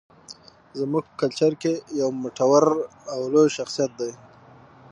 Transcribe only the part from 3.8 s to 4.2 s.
دى